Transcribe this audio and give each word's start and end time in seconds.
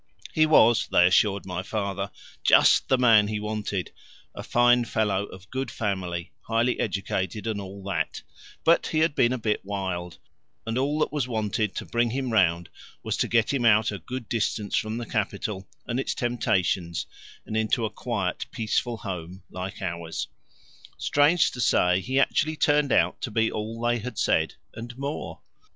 He 0.33 0.47
was, 0.47 0.87
they 0.91 1.05
assured 1.05 1.45
my 1.45 1.61
father, 1.61 2.09
just 2.43 2.87
the 2.89 2.97
man 2.97 3.27
he 3.27 3.39
wanted, 3.39 3.91
a 4.33 4.41
fine 4.41 4.83
fellow 4.85 5.25
of 5.25 5.51
good 5.51 5.69
family, 5.69 6.31
highly 6.47 6.79
educated 6.79 7.45
and 7.45 7.61
all 7.61 7.83
that; 7.83 8.23
but 8.63 8.87
he 8.87 8.97
had 9.01 9.13
been 9.13 9.31
a 9.31 9.37
bit 9.37 9.63
wild, 9.63 10.17
and 10.65 10.75
all 10.75 10.97
that 10.97 11.13
was 11.13 11.27
wanted 11.27 11.75
to 11.75 11.85
bring 11.85 12.09
him 12.09 12.31
round 12.33 12.69
was 13.03 13.15
to 13.17 13.27
get 13.27 13.53
him 13.53 13.63
out 13.63 13.91
a 13.91 13.99
good 13.99 14.27
distance 14.27 14.75
from 14.75 14.97
the 14.97 15.05
capital 15.05 15.69
and 15.85 15.99
its 15.99 16.15
temptations 16.15 17.05
and 17.45 17.55
into 17.55 17.85
a 17.85 17.91
quiet, 17.91 18.47
peaceful 18.49 18.97
home 18.97 19.43
like 19.51 19.83
ours. 19.83 20.29
Strange 20.97 21.51
to 21.51 21.61
say, 21.61 21.99
he 21.99 22.19
actually 22.19 22.55
turned 22.55 22.91
out 22.91 23.21
to 23.21 23.29
be 23.29 23.51
all 23.51 23.79
they 23.79 23.99
had 23.99 24.17
said, 24.17 24.55
and 24.73 24.97
more. 24.97 25.41